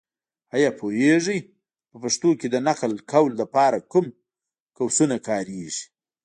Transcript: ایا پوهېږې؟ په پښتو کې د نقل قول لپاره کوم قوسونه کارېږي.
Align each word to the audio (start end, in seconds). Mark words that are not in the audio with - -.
ایا 0.55 0.69
پوهېږې؟ 0.79 1.37
په 1.89 1.95
پښتو 2.03 2.29
کې 2.39 2.47
د 2.51 2.55
نقل 2.67 2.91
قول 3.11 3.31
لپاره 3.41 3.77
کوم 3.91 4.05
قوسونه 4.77 5.15
کارېږي. 5.27 5.83